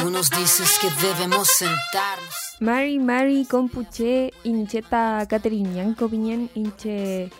[0.00, 2.56] Tú nos dices que debemos sentarnos.
[2.60, 7.30] Mari, Mari, Compuche, Incheta, Piñén, Inche,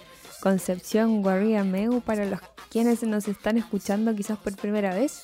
[0.40, 5.22] Concepción, Meu, para los quienes nos están escuchando quizás por primera vez.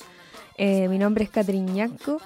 [0.56, 2.22] Eh, mi nombre es Cateriñanco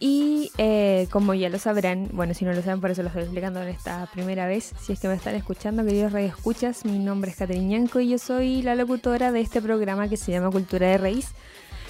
[0.00, 3.24] y eh, como ya lo sabrán, bueno, si no lo saben, por eso lo estoy
[3.24, 4.72] explicando en esta primera vez.
[4.80, 8.62] Si es que me están escuchando, queridos escuchas mi nombre es Cateriñanco y yo soy
[8.62, 11.34] la locutora de este programa que se llama Cultura de Raíz.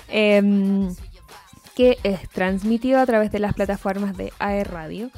[0.08, 0.94] Em,
[1.76, 5.10] que es transmitido a través de las plataformas de AE Radio.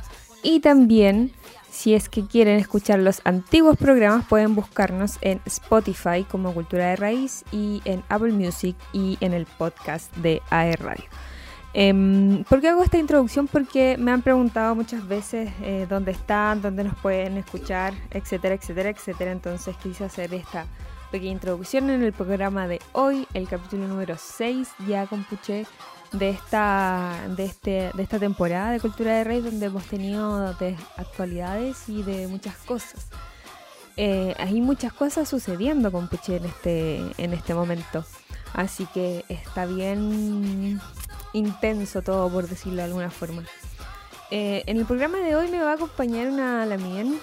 [0.42, 1.32] Y también,
[1.70, 6.96] si es que quieren escuchar los antiguos programas, pueden buscarnos en Spotify como Cultura de
[6.96, 11.04] Raíz y en Apple Music y en el podcast de AE Radio.
[11.74, 13.46] Eh, ¿Por qué hago esta introducción?
[13.46, 18.90] Porque me han preguntado muchas veces eh, dónde están, dónde nos pueden escuchar, etcétera, etcétera,
[18.90, 19.30] etcétera.
[19.30, 20.66] Entonces quise hacer esta
[21.12, 25.66] pequeña introducción en el programa de hoy, el capítulo número 6, ya con Puché
[26.12, 30.76] de esta, de, este, de esta temporada de Cultura de Rey, donde hemos tenido de
[30.96, 33.08] actualidades y de muchas cosas.
[33.96, 38.04] Eh, hay muchas cosas sucediendo con Puché en este, en este momento.
[38.54, 40.80] Así que está bien
[41.32, 43.42] intenso todo, por decirlo de alguna forma.
[44.30, 47.18] Eh, en el programa de hoy me va a acompañar una Lamien,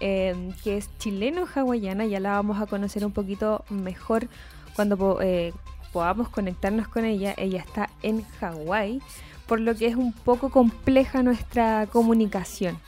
[0.00, 4.28] eh, que es chileno-hawaiana, ya la vamos a conocer un poquito mejor
[4.74, 5.52] cuando eh,
[5.92, 7.34] podamos conectarnos con ella.
[7.36, 9.00] Ella está en Hawái,
[9.46, 12.78] por lo que es un poco compleja nuestra comunicación.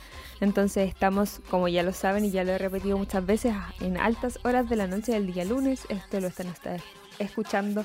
[0.41, 4.39] Entonces estamos, como ya lo saben y ya lo he repetido muchas veces, en altas
[4.43, 5.83] horas de la noche del día lunes.
[5.89, 6.49] Esto lo están
[7.19, 7.85] escuchando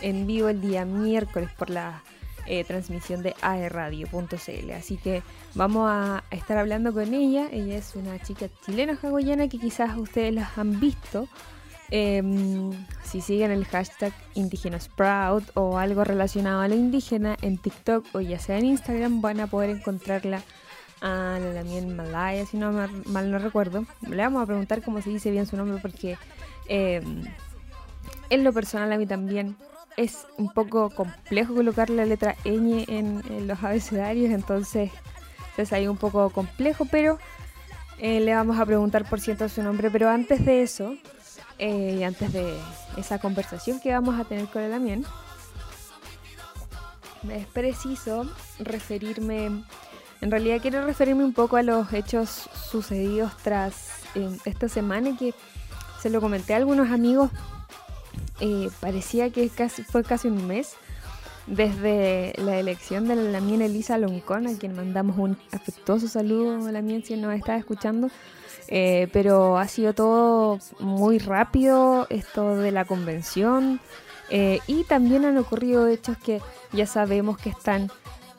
[0.00, 2.02] en vivo el día miércoles por la
[2.46, 4.70] eh, transmisión de aerradio.cl.
[4.72, 5.22] Así que
[5.54, 7.48] vamos a estar hablando con ella.
[7.52, 11.28] Ella es una chica chilena hawaiana que quizás ustedes las han visto
[11.90, 12.70] Em,
[13.02, 14.12] si siguen el hashtag
[14.78, 19.40] Sprout o algo relacionado a lo indígena en TikTok o ya sea en Instagram, van
[19.40, 20.42] a poder encontrarla
[21.00, 22.72] a la Lamien Malaya, si no
[23.06, 23.86] mal no recuerdo.
[24.08, 26.16] Le vamos a preguntar cómo se dice bien su nombre porque
[26.68, 27.24] em,
[28.28, 29.56] en lo personal a mí también
[29.96, 34.90] es un poco complejo colocar la letra ñ en, los abecedarios, entonces
[35.56, 37.18] es ahí un poco complejo, pero
[37.98, 39.90] eh, le vamos a preguntar por cierto su nombre.
[39.90, 40.94] Pero antes de eso,
[41.60, 42.58] eh, antes de
[42.96, 45.04] esa conversación que vamos a tener con el Amien,
[47.30, 48.26] es preciso
[48.58, 49.62] referirme,
[50.22, 55.34] en realidad quiero referirme un poco a los hechos sucedidos tras eh, esta semana que
[56.00, 57.30] se lo comenté a algunos amigos,
[58.40, 60.76] eh, parecía que casi, fue casi un mes
[61.50, 66.58] desde la elección de la Lamien Elisa Loncón, a quien mandamos un afectuoso saludo a
[66.58, 68.08] la Lamien si nos está escuchando.
[68.68, 73.80] Eh, pero ha sido todo muy rápido, esto de la convención.
[74.30, 76.40] Eh, y también han ocurrido hechos que
[76.72, 77.90] ya sabemos que están,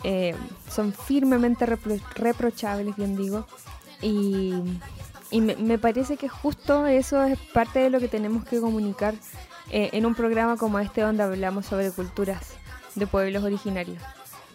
[0.06, 0.34] eh,
[0.70, 3.46] son firmemente reprochables, bien digo.
[4.02, 4.54] Y,
[5.34, 9.14] me, parece que justo eso es parte de lo que tenemos que comunicar
[9.70, 12.61] en un programa como este donde hablamos sobre culturas
[12.96, 14.02] de pueblos originarios.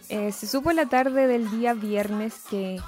[0.07, 2.79] se supo la tarde del día viernes que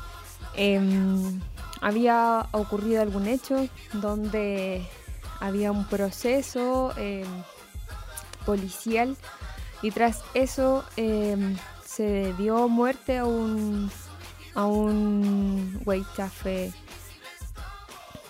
[0.55, 1.39] em,
[1.81, 4.85] había ocurrido algún hecho donde
[5.39, 7.25] había un proceso em,
[8.45, 9.15] policial
[9.81, 11.55] y tras eso em,
[11.85, 13.89] se dio muerte a un
[14.55, 15.81] a un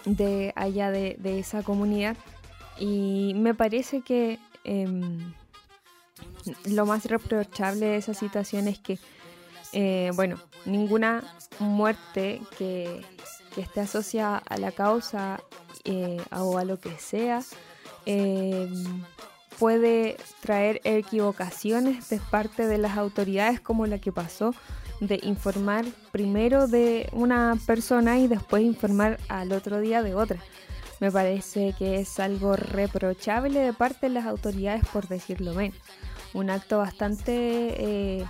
[0.06, 2.18] de allá de, esa comunidad
[2.78, 4.40] y me parece que
[6.66, 8.98] lo más reprochable de esa situación es que
[9.74, 11.24] eh, bueno ninguna
[11.60, 13.04] muerte que
[13.54, 15.42] que esté asociada a la causa
[15.84, 17.42] eh, o a lo que sea,
[18.06, 19.04] em,
[19.58, 24.54] puede traer equivocaciones de parte de las autoridades como la que pasó
[25.00, 30.40] de informar primero de una persona y después informar al otro día de otra.
[31.00, 35.78] Me parece que es algo reprochable de parte de las autoridades por decirlo menos.
[36.34, 37.32] Un acto bastante
[38.20, 38.26] eh,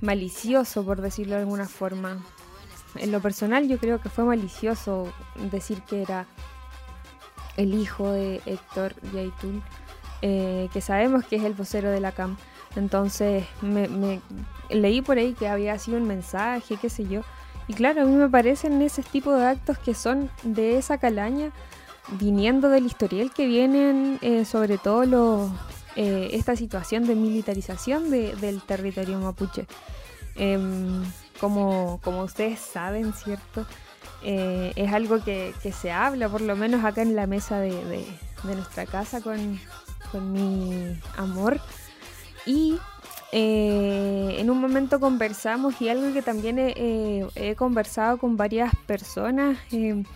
[0.00, 2.22] malicioso por decirlo de alguna forma
[2.94, 5.12] en lo personal yo creo que fue malicioso
[5.50, 6.26] decir que era
[7.56, 9.62] el hijo de Héctor Yaitul,
[10.22, 12.36] eh, que sabemos que es el vocero de la CAM.
[12.76, 14.20] Entonces me,
[14.70, 17.22] leí por ahí que había sido un mensaje, qué sé yo.
[17.66, 21.50] Y claro, a mí me parecen ese tipo de actos que son de esa calaña,
[22.12, 25.50] viniendo del historial que vienen eh, sobre todo
[26.00, 29.66] eh, esta situación de militarización del territorio mapuche.
[30.36, 31.02] Em,
[31.40, 33.66] como, como ustedes saben, ¿cierto?
[34.22, 38.06] Eh, es algo que, se habla, por lo menos acá en la mesa de,
[38.44, 39.58] nuestra casa con,
[40.32, 41.60] mi amor.
[42.46, 42.78] Y
[43.32, 50.06] eh, en un momento conversamos y algo que también he, conversado con varias personas en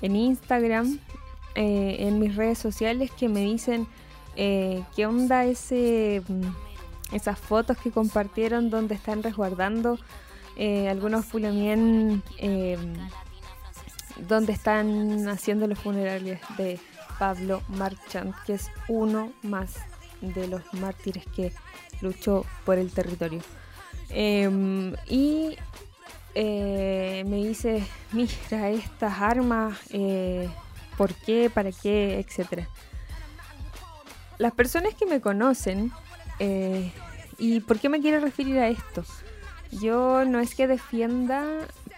[0.00, 0.98] Instagram,
[1.54, 3.86] en mis redes sociales, que me dicen
[4.36, 9.98] qué onda ese, mm, esas fotos que compartieron donde están resguardando
[10.88, 12.22] algunos fulamien
[14.28, 16.78] donde están haciendo los funerales de
[17.18, 19.74] Pablo Marchand, que es uno más
[20.20, 21.52] de los mártires que
[22.00, 23.40] luchó por el territorio.
[24.08, 25.56] Em, y
[26.34, 27.82] eh, me dice,
[28.12, 30.48] mira estas armas, eh,
[30.96, 31.50] ¿por qué?
[31.52, 32.18] ¿Para qué?
[32.18, 32.68] Etcétera.
[34.38, 35.92] Las personas que me conocen,
[36.38, 36.92] eh,
[37.38, 39.04] ¿y por qué me quiero referir a esto?
[39.72, 41.44] Yo no es que defienda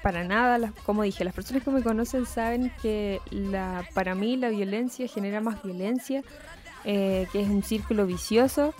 [0.03, 4.49] para nada, como dije, las personas que me conocen saben que la, para mí la
[4.49, 6.23] violencia genera más violencia,
[6.85, 8.75] eh, que es un círculo vicioso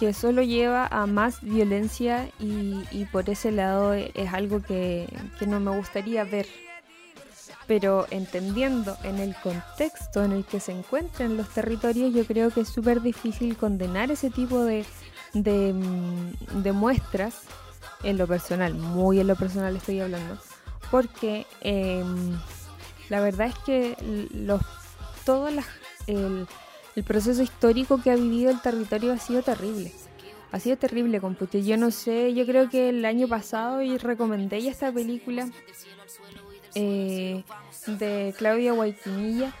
[0.00, 5.06] que solo lleva a más violencia y, por ese lado es algo que,
[5.46, 6.46] no me gustaría ver.
[7.70, 12.62] Pero entendiendo en el contexto en el que se encuentran los territorios, yo creo que
[12.62, 14.84] es súper difícil condenar ese tipo de,
[15.34, 17.42] de, mm, muestras
[18.02, 20.36] en lo personal, muy en lo personal estoy hablando,
[20.90, 22.36] porque em,
[23.08, 23.96] la verdad es que
[24.34, 24.60] los,
[25.24, 25.60] todo el,
[26.08, 29.92] el, proceso histórico que ha vivido el territorio ha sido terrible.
[30.50, 31.62] Ha sido terrible, compute.
[31.62, 35.48] Yo no sé, yo creo que el año pasado y recomendé ya esta película
[36.74, 37.44] eh,
[37.86, 39.52] de Claudia Guayquinilla,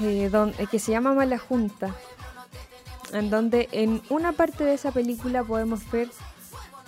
[0.00, 1.94] eh, donde, que se llama Mala Junta,
[3.12, 6.10] en donde en una parte de esa película podemos ver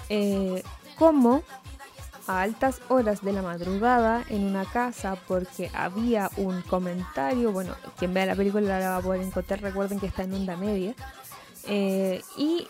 [0.09, 0.63] eh,
[0.97, 1.43] cómo
[2.27, 8.13] a altas horas de la madrugada en una casa porque había un comentario, bueno, quien
[8.13, 10.95] vea la película la va a poder encontrar, recuerden que está en onda media,
[11.67, 12.69] eh, y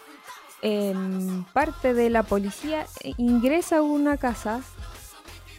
[1.52, 2.86] parte de la policía
[3.16, 4.60] ingresa a una casa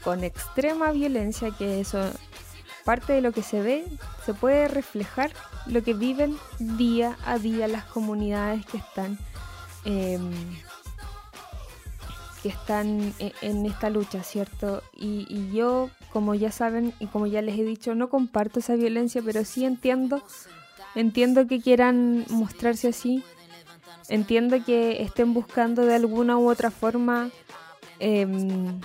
[0.04, 2.12] con extrema violencia, que eso,
[2.86, 3.86] parte de lo que se ve,
[4.26, 5.32] se puede reflejar
[5.66, 9.18] lo que viven día a día las comunidades que están
[9.86, 10.32] em,
[12.42, 14.82] que están e, en esta lucha, ¿cierto?
[14.96, 19.22] Y, yo, como ya saben y como ya les he dicho, no comparto esa violencia,
[19.24, 20.24] pero sí entiendo,
[20.96, 23.24] entiendo que quieran mostrarse así,
[24.08, 27.30] entiendo que estén buscando de alguna u otra forma
[28.00, 28.80] em,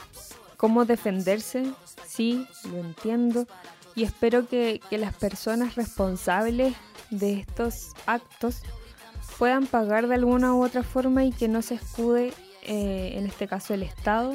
[0.65, 1.75] cómo defenderse,
[2.07, 3.47] sí, lo entiendo,
[3.95, 6.75] y espero que, que las personas responsables
[7.11, 8.63] de estos actos
[9.39, 12.33] puedan pagar de alguna u otra forma y que no se escude
[12.63, 14.33] eh, en este caso el Estado,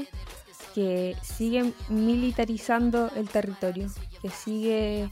[0.75, 3.87] que sigue militarizando el territorio,
[4.21, 5.09] que sigue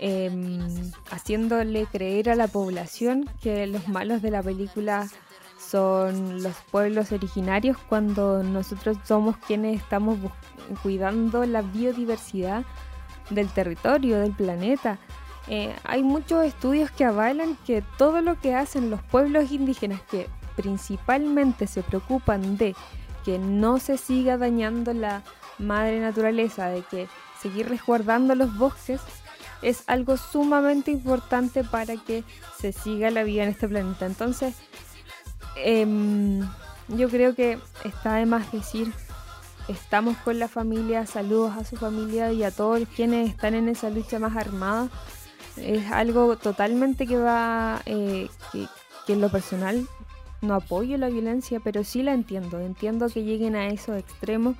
[0.00, 5.08] em, haciéndole creer a la población que los malos de la película
[5.72, 10.18] son los pueblos originarios cuando nosotros somos quienes estamos
[10.82, 12.64] cuidando la biodiversidad
[13.30, 14.98] del territorio, del planeta.
[15.48, 20.28] Eh, hay muchos estudios que avalan que todo lo que hacen los pueblos indígenas, que
[20.56, 22.76] principalmente se preocupan de
[23.24, 25.22] que no se siga dañando la
[25.58, 27.08] madre naturaleza, de que
[27.40, 29.00] seguir resguardando los bosques
[29.62, 32.24] es algo sumamente importante para que
[32.58, 34.04] se siga la vida en este planeta.
[34.04, 34.54] Entonces,
[35.56, 36.40] em,
[36.88, 38.92] yo creo que está de más decir,
[39.68, 43.90] estamos con la familia, saludos a su familia y a todos quienes están en esa
[43.90, 44.88] lucha más armada.
[45.56, 48.28] Es algo totalmente que va, eh,
[49.06, 49.86] que en lo personal
[50.42, 52.58] no apoyo la violencia, pero sí la entiendo.
[52.60, 54.56] Entiendo que lleguen a esos extremos,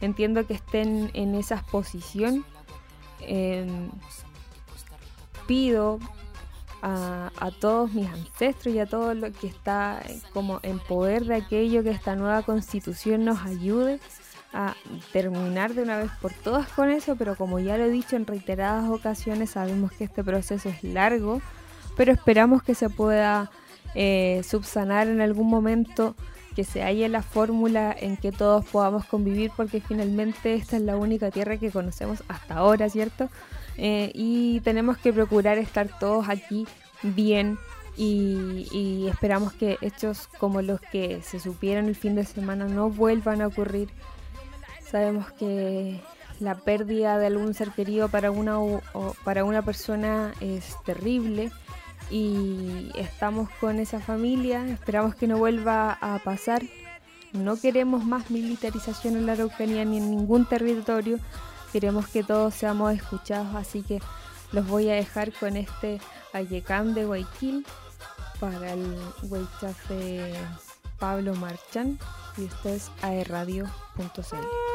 [0.00, 2.44] entiendo que estén en esa posición.
[3.20, 3.90] Em,
[5.46, 5.98] pido
[6.86, 10.02] a, todos mis ancestros y a todo lo que está
[10.34, 14.00] como en poder de aquello que esta nueva constitución nos ayude
[14.52, 14.74] a
[15.10, 18.26] terminar de una vez por todas con eso, pero como ya lo he dicho en
[18.26, 21.40] reiteradas ocasiones, sabemos que este proceso es largo,
[21.96, 23.50] pero esperamos que se pueda
[23.94, 26.14] eh, subsanar en algún momento,
[26.54, 30.96] que se haya la fórmula en que todos podamos convivir, porque finalmente esta es la
[30.96, 33.30] única tierra que conocemos hasta ahora, ¿cierto?
[33.76, 36.66] Eh, y tenemos que procurar estar todos aquí
[37.02, 37.58] bien
[37.96, 43.42] y, esperamos que hechos como los que se supieron el fin de semana no vuelvan
[43.42, 43.88] a ocurrir.
[44.90, 46.00] Sabemos que
[46.40, 48.80] la pérdida de algún ser querido para una, o
[49.24, 51.50] para una persona es terrible
[52.10, 56.62] y estamos con esa familia, esperamos que no vuelva a pasar.
[57.32, 61.18] No queremos más militarización en la Araucanía ni en ningún territorio,
[61.74, 64.00] queremos que todos seamos escuchados, así que
[64.52, 66.00] los voy a dejar con este
[66.32, 67.66] Ayecán de Guayaquil
[68.38, 70.34] para el Huaychafe
[71.00, 71.98] Pablo Marchan
[72.36, 74.73] y esto es aerradio.cl.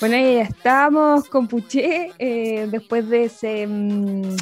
[0.00, 4.36] Bueno, ya estamos con Puché eh, después de ese um,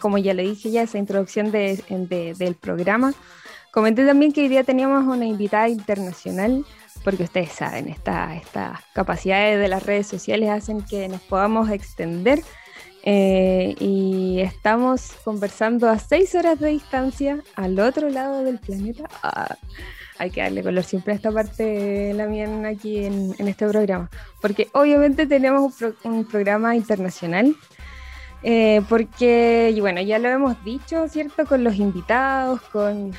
[0.00, 1.82] como ya le dije ya, esa introducción de,
[2.38, 3.14] del programa.
[3.70, 6.64] Comenté también que hoy día teníamos una invitada internacional,
[7.02, 12.40] porque ustedes saben, estas capacidades de las redes sociales hacen que nos podamos extender.
[13.06, 19.04] Eh, y estamos conversando a seis horas de distancia al otro lado del planeta.
[19.22, 19.56] Ah,
[20.18, 24.08] hay que darle color siempre a esta parte la mía aquí en, este programa,
[24.40, 27.54] porque obviamente tenemos un, programa internacional,
[28.42, 31.46] eh, porque, y bueno, ya lo hemos dicho, ¿cierto?
[31.46, 33.12] Con los invitados, con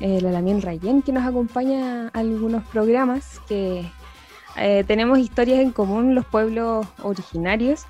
[0.00, 3.84] eh, la Lamien Rayen, que nos acompaña a algunos programas, que
[4.56, 7.84] eh, tenemos historias en común los pueblos originarios,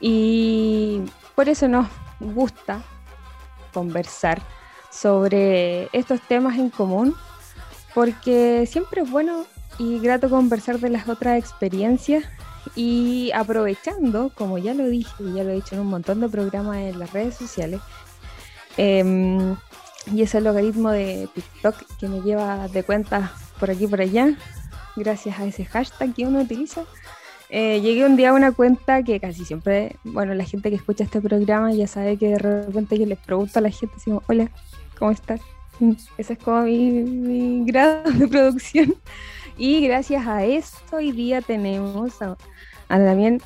[0.00, 1.02] y
[1.34, 1.88] por eso nos
[2.20, 2.82] gusta
[3.74, 4.40] conversar
[4.90, 7.14] sobre estos temas en común
[7.98, 9.44] porque siempre es bueno
[9.76, 12.22] y grato conversar de las otras experiencias
[12.76, 16.28] y aprovechando, como ya lo dije y ya lo he dicho en un montón de
[16.28, 17.80] programas en las redes sociales,
[18.76, 19.56] em,
[20.14, 24.32] y ese logaritmo de TikTok que me lleva de cuenta por aquí y por allá,
[24.94, 26.84] gracias a ese hashtag que uno utiliza,
[27.48, 31.02] eh, llegué un día a una cuenta que casi siempre, bueno, la gente que escucha
[31.02, 34.52] este programa ya sabe que de repente yo les pregunto a la gente, así hola,
[35.00, 35.40] ¿cómo estás?
[36.18, 38.94] Ese es como mi, grado de producción.
[39.56, 42.36] Y gracias a esto hoy día tenemos a,
[42.88, 43.40] también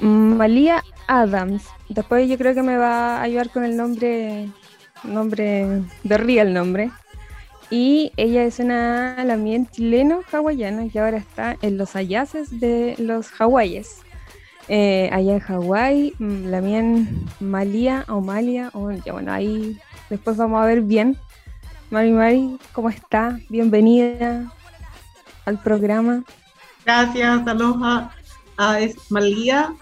[0.00, 1.64] Malía Adams.
[1.88, 4.48] Después yo creo que me va a ayudar con el nombre,
[5.04, 6.90] nombre de real nombre.
[7.70, 14.02] Y ella es una lamien chileno-hawaiana que ahora está en los hayaces de los hawaies.
[14.70, 19.78] Eh, allá en Hawái, lamien Malía o Malia, o, ya bueno, ahí
[20.10, 21.16] después vamos a ver bien
[21.90, 23.40] Mari Mari, ¿cómo está?
[23.48, 24.52] Bienvenida
[25.46, 26.22] al programa.
[26.84, 28.10] Gracias, aloha.
[28.58, 29.72] Ah, es Malía.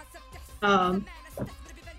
[0.61, 0.93] Ah,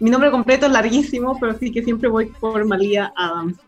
[0.00, 3.59] mi nombre completo es larguísimo, pero sí que siempre voy por Malía Adams.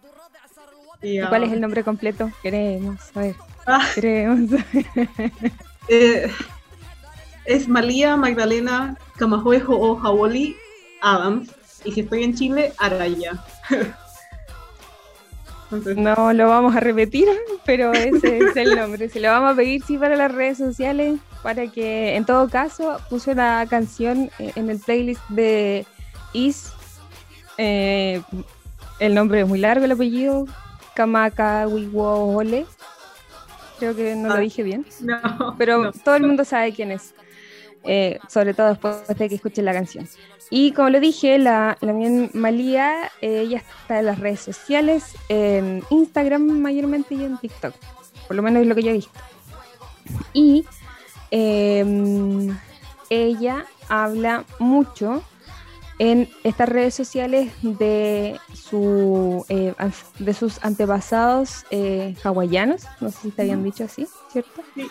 [1.03, 2.31] Y, ¿Cuál es ah, el nombre completo?
[2.43, 3.37] Queremos saber.
[3.95, 4.51] Queremos
[5.89, 6.31] eh,
[7.45, 10.57] es Malía Magdalena Camajuejo o Hawoli
[11.03, 11.51] Adams.
[11.85, 13.45] Y si estoy en Chile, Araya.
[15.97, 17.29] No lo vamos a repetir,
[17.65, 19.09] pero ese es el nombre.
[19.09, 22.99] Se lo vamos a pedir, sí, para las redes sociales, para que, en todo caso,
[23.09, 25.87] puse una canción en el playlist de
[26.33, 26.73] Is.
[27.59, 28.23] Eh,
[28.99, 30.47] el nombre es muy largo, el apellido.
[30.95, 32.67] Kamaka Wiwole.
[33.79, 34.85] Creo que no lo ah, dije bien.
[35.01, 37.15] No, pero todo el mundo sabe quién es.
[37.85, 40.07] Eh, sobre todo después de que escuchen la canción.
[40.51, 41.95] Y como lo dije, la, la
[42.35, 47.75] Malía, eh, ella está en las redes sociales, en Instagram mayormente y en TikTok.
[48.27, 49.21] Por lo menos es lo que yo he visto.
[50.33, 50.67] Y
[51.31, 52.57] em,
[53.09, 55.23] ella habla mucho
[56.01, 59.75] en estas redes sociales de, su, eh,
[60.19, 64.63] de sus antepasados eh, hawaianos, no sé si te habían dicho así, ¿cierto?
[64.75, 64.91] Sí.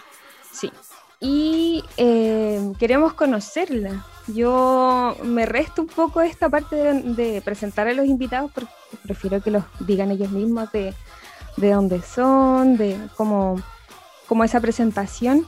[0.52, 0.72] Sí.
[1.20, 4.06] Y em, queremos conocerla.
[4.28, 8.72] Yo me resto un poco esta parte de, de presentar a los invitados porque
[9.04, 10.94] prefiero que los digan ellos mismos de,
[11.58, 13.62] de dónde son, de cómo,
[14.28, 15.46] cómo esa presentación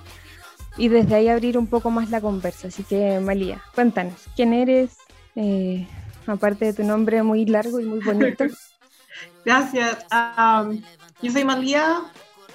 [0.78, 2.68] y desde ahí abrir un poco más la conversa.
[2.68, 4.98] Así que, Malía, cuéntanos, ¿quién eres?
[5.36, 5.88] Eh,
[6.28, 8.46] aparte de tu nombre muy largo y muy bonito.
[9.46, 10.06] Gracias.
[10.12, 10.82] Um,
[11.22, 12.02] yo soy Malía,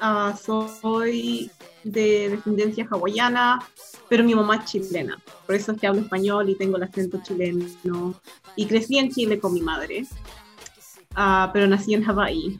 [0.02, 1.50] uh, soy
[1.93, 3.61] de descendencia hawaiana,
[4.09, 5.19] pero mi mamá es chilena.
[5.47, 8.14] Por eso es que hablo español y tengo el acento chileno.
[8.57, 10.07] Y crecí en Chile con mi madre,
[11.16, 12.59] uh, pero nací en Hawái.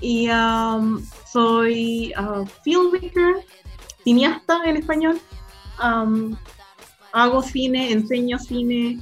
[0.00, 3.44] Y um, soy uh, filmmaker,
[4.02, 5.20] cineasta en español.
[5.82, 6.36] Um,
[7.12, 8.98] hago cine, enseño cine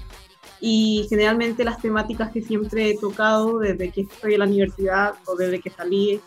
[0.60, 5.36] y generalmente las temáticas que siempre he tocado desde que estoy en la universidad o
[5.36, 6.20] desde que salí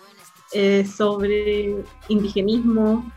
[0.54, 3.10] eh, sobre indigenismo,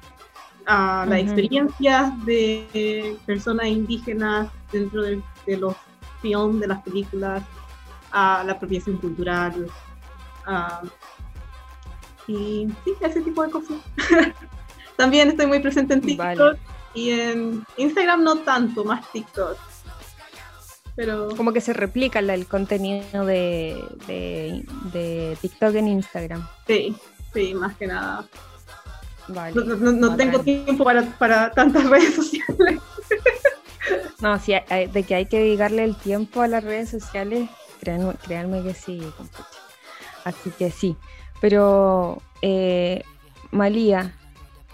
[0.63, 5.75] uh, las experiencias de personas indígenas dentro de, de los
[6.23, 7.43] films, de las películas,
[8.13, 9.67] a la apropiación cultural.
[12.27, 13.79] Y sí, ese tipo de cosas.
[14.97, 16.59] También estoy muy presente en TikTok vale.
[16.95, 19.59] y en Instagram no tanto, más TikTok.
[20.97, 21.29] Pero...
[21.37, 26.47] Como que se replica el contenido de, de, de TikTok en Instagram.
[26.69, 26.95] Sí,
[27.35, 28.27] sí, más que nada.
[29.29, 32.81] Vale, no, no, no tengo tiempo para, para tantas redes sociales.
[34.21, 34.55] No, sí,
[34.93, 37.51] de que hay que dedicarle el tiempo a las redes sociales,
[37.81, 39.03] créanme, créanme que sí,
[40.25, 40.97] Así que sí.
[41.41, 43.03] Pero, eh,
[43.51, 44.15] Malía,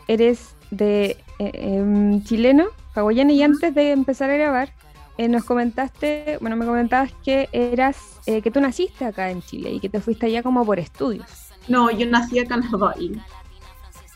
[0.07, 4.73] eres de eh, eh, chileno, hawaiano, y antes de empezar a grabar,
[5.21, 9.71] eh, nos comentaste, bueno, me comentabas que eras, eh, que tú naciste acá en Chile
[9.71, 11.50] y que te fuiste allá como por estudios.
[11.71, 13.23] No, yo nací acá en Hawái.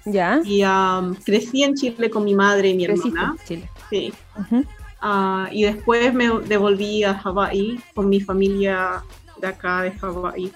[0.07, 0.41] ¿Ya?
[0.45, 3.37] Y um, crecí en Chile con mi madre y mi hermana.
[3.39, 3.71] en Chile.
[3.89, 4.13] Sí.
[4.37, 4.65] Uh -huh.
[5.03, 9.03] uh, y después me devolví a Hawái con mi familia
[9.41, 10.53] de acá de Hawái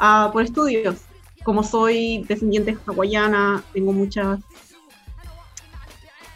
[0.00, 0.96] uh, por estudios.
[1.44, 4.40] Como soy descendiente hawaiana, tengo muchas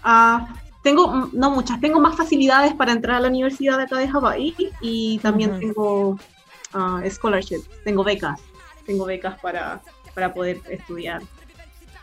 [0.06, 0.38] Uh,
[0.84, 4.54] tengo, no muchas, tengo más facilidades para entrar a la universidad de acá de Hawái
[4.80, 5.60] y también uh -huh.
[5.60, 6.10] tengo
[6.74, 8.40] uh, scholarships, tengo becas,
[8.86, 9.80] tengo becas para,
[10.14, 11.22] para poder estudiar.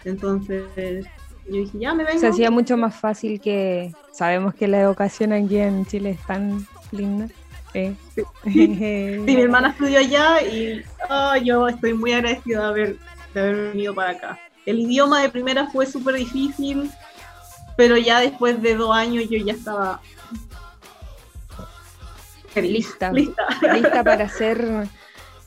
[0.06, 1.06] Entonces,
[1.48, 2.20] yo dije, ya me vengo.
[2.20, 6.66] Se hacía mucho más fácil que sabemos que la educación aquí en Chile es tan
[6.92, 7.28] linda.
[7.72, 7.96] Sí.
[8.44, 12.98] sí, mi hermana estudió allá y oh, yo estoy muy agradecida de haber,
[13.34, 14.40] de haber venido para acá.
[14.66, 16.90] El idioma de primera fue súper difícil,
[17.76, 20.02] pero ya después de dos años yo ya estaba
[22.62, 23.44] lista, lista,
[23.74, 24.88] lista para hacer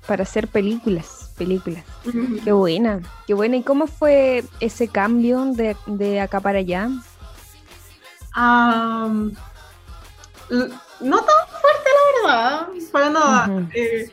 [0.07, 1.85] para hacer películas, películas.
[2.05, 2.44] Uh -huh.
[2.44, 3.57] Qué buena, qué buena.
[3.57, 6.88] ¿Y cómo fue ese cambio de, de acá para allá?
[8.37, 9.33] Um,
[11.01, 13.49] no tan fuerte, la verdad, para nada.
[13.49, 13.68] Uh -huh.
[13.75, 14.12] eh,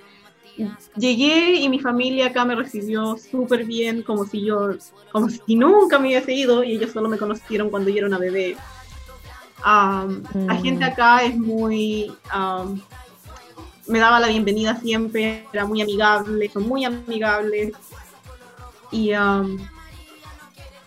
[0.96, 4.76] llegué y mi familia acá me recibió súper bien, como si yo,
[5.12, 8.20] como si nunca me hubiese ido y ellos solo me conocieron cuando yo era una
[8.20, 8.56] bebé.
[9.66, 10.48] Um, mm.
[10.48, 12.80] La gente acá es muy, um,
[13.88, 17.74] me daba la bienvenida siempre, era muy amigable, son muy amigables
[18.91, 19.58] y um,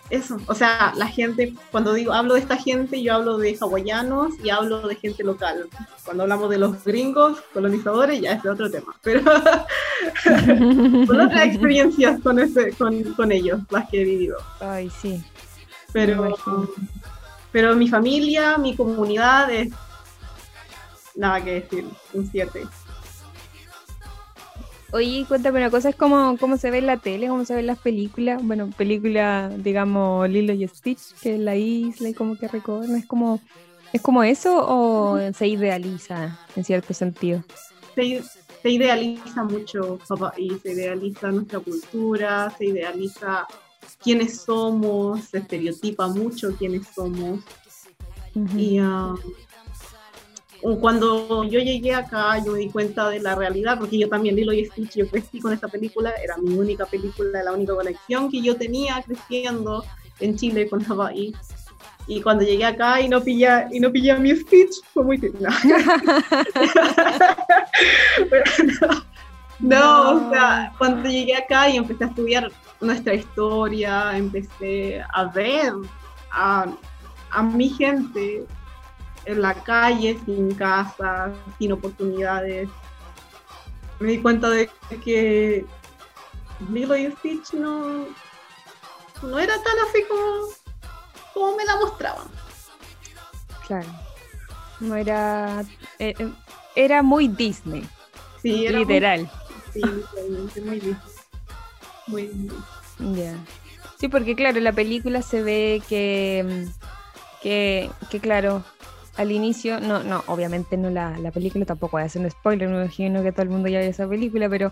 [0.09, 4.35] eso, o sea, la gente, cuando digo, hablo de esta gente, yo hablo de hawaianos
[4.41, 5.67] y hablo de gente local.
[6.05, 9.21] Cuando hablamos de los gringos, colonizadores, ya es de otro tema, pero
[11.07, 14.37] con otras experiencias con, ese, con, con, ellos, las que he vivido.
[14.61, 15.21] Ay, sí.
[15.91, 16.37] Pero,
[17.51, 19.73] pero mi familia, mi comunidad es
[21.17, 22.65] nada que decir, un 7.
[24.97, 27.67] Oye, cuéntame una cosa, es como cómo se ve en la tele, cómo se ven
[27.67, 32.47] las películas, bueno, película, digamos, Lilo y Stitch, que es la isla y como que
[32.47, 33.39] recorren, es como,
[33.93, 37.43] ¿es como eso o se idealiza en cierto sentido?
[37.93, 38.23] Se,
[38.63, 39.99] se idealiza mucho
[40.35, 43.45] y se idealiza nuestra cultura, se idealiza
[44.01, 47.41] quiénes somos, se estereotipa mucho quiénes somos.
[48.33, 48.59] Uh -huh.
[48.59, 49.15] Y uh,
[50.75, 54.51] cuando yo llegué acá, yo me di cuenta de la realidad, porque yo también Lilo
[54.51, 58.41] y Stitch, yo crecí con esta película, era mi única película, la única conexión que
[58.41, 59.85] yo tenía creciendo
[60.19, 61.33] en Chile con Hawaii.
[62.07, 65.17] Y cuando llegué acá y no pillé, y no pillé a mi Stitch, fue muy
[65.17, 65.49] no.
[68.89, 69.07] no.
[69.59, 75.73] No, o sea, cuando llegué acá y empecé a estudiar nuestra historia, empecé a ver
[76.31, 76.67] a,
[77.31, 78.45] a mi gente
[79.27, 82.69] en la calle, sin casa, sin oportunidades.
[83.99, 84.69] Me di cuenta de
[85.03, 85.65] que
[86.71, 88.05] Lilo y Stitch no,
[89.21, 90.47] no era tan así como,
[91.33, 92.27] como me la mostraban.
[93.67, 93.87] Claro.
[94.79, 95.65] No era.
[95.99, 96.31] eh, eh,
[96.75, 97.83] era muy Disney,
[98.41, 99.21] Sí, era literal.
[99.21, 100.97] Muy, sí, literalmente, muy Disney.
[102.07, 103.37] Muy Disney.
[103.99, 106.67] Sí, porque claro, en la película se ve que,
[107.41, 108.63] que, que claro,
[109.17, 112.69] al inicio, no, no, obviamente no la, la película, tampoco voy a hacer un spoiler,
[112.69, 114.71] me imagino que todo el mundo ya vio esa película, pero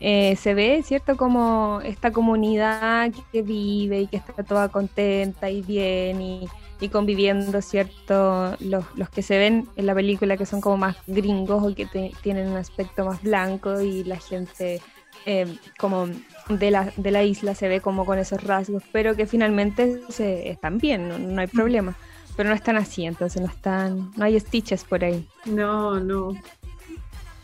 [0.00, 1.16] eh, se ve, ¿cierto?
[1.16, 7.60] Como esta comunidad que vive y que está toda contenta y bien y, y conviviendo,
[7.62, 8.56] ¿cierto?
[8.60, 11.86] Los, los que se ven en la película que son como más gringos o que
[11.86, 14.82] te- tienen un aspecto más blanco y la gente
[15.26, 16.06] eh, como
[16.48, 20.48] de la, de la isla se ve como con esos rasgos, pero que finalmente se,
[20.50, 21.96] están bien, no, no hay problema.
[22.40, 25.28] Pero no están así, entonces no están, no hay stitches por ahí.
[25.44, 26.32] No, no.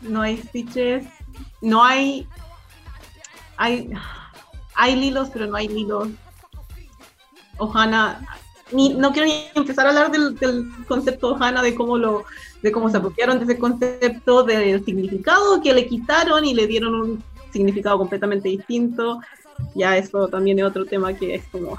[0.01, 1.05] No hay stitches.
[1.61, 2.27] No hay.
[3.57, 3.91] Hay.
[4.73, 6.07] Hay lilos, pero no hay lilos.
[7.59, 8.25] Ohana.
[8.71, 10.35] Ni, no quiero ni empezar a hablar del,
[10.87, 12.25] concepto Ohana, de cómo lo,
[12.63, 16.95] de cómo se apropiaron de ese concepto, del significado que le quitaron y le dieron
[16.95, 19.21] un significado completamente distinto.
[19.75, 21.77] Ya eso también es otro tema que es como.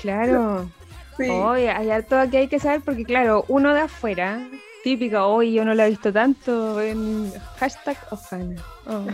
[0.00, 0.68] Claro.
[1.16, 1.28] sí.
[1.28, 4.46] Oye, hay harto que hay que saber porque, claro, uno de afuera,
[4.84, 8.62] típica, hoy yo no la he visto tanto en hashtag Ojana.
[8.86, 9.04] Oh,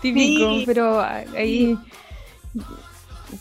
[0.00, 0.62] típico, Sí.
[0.66, 1.78] pero ahí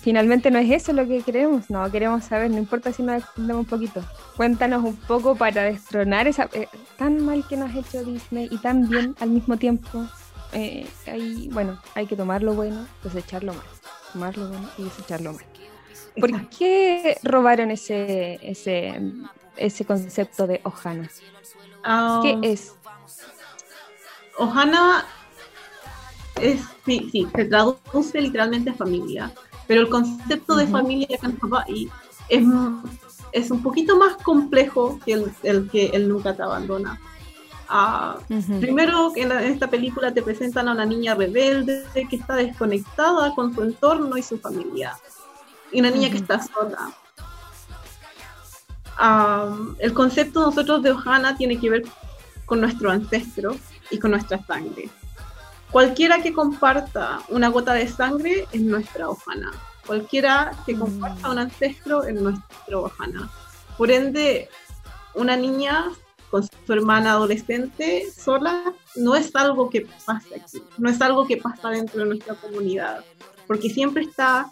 [0.02, 3.64] finalmente no es eso lo que queremos, no, queremos saber, no importa si nos extendemos
[3.66, 4.02] un poquito.
[4.38, 8.58] Cuéntanos un poco para destronar esa eh, tan mal que nos ha hecho Disney y
[8.58, 10.06] tan bien al mismo tiempo.
[10.54, 13.70] Eh, ahí, bueno, hay que tomar lo bueno, desechar lo malo.
[14.14, 15.46] Tomar lo bueno y desechar lo malo.
[16.20, 16.56] ¿Por Exacto.
[16.60, 19.02] qué robaron ese, ese,
[19.58, 21.10] ese concepto de Ohana?
[21.84, 22.74] Ah, ¿Qué es?
[24.38, 25.06] Ohana
[26.42, 29.32] es, sí, sí, se traduce literalmente a familia,
[29.68, 30.72] pero el concepto de Ujú.
[30.74, 31.90] familia acá en Hawái
[32.30, 32.44] es,
[33.32, 37.00] es un poquito más complejo que el, el que él nunca te abandona.
[37.70, 38.20] Ah,
[38.60, 43.34] primero, en, la- en esta película te presentan a una niña rebelde que está desconectada
[43.36, 44.96] con su entorno y su familia.
[45.74, 46.92] Y una niña que está sola.
[48.98, 51.84] Am, el concepto nosotros de Ohana tiene que ver
[52.46, 53.58] con nuestro ancestro
[53.90, 54.90] y con nuestra sangre.
[55.72, 59.52] Cualquiera que comparta una gota de sangre es nuestra Ohana.
[59.88, 60.80] Cualquiera que Mm.
[60.80, 63.30] comparta un ancestro es nuestro Ohana.
[63.78, 64.50] Por ende,
[65.16, 65.86] una niña
[66.30, 71.38] con su hermana adolescente sola no es algo que pasa aquí, no es algo que
[71.38, 73.04] pasa dentro de nuestra comunidad,
[73.48, 74.52] porque siempre está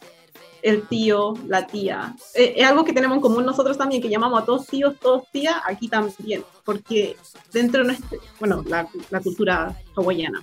[0.62, 2.16] el tío, la tía.
[2.36, 5.24] Eh, es algo que tenemos en común nosotros también, que llamamos a todos tíos, todos
[5.32, 7.16] tías, aquí también, porque
[7.52, 10.42] dentro de nuestra, bueno, la, la cultura hawaiana,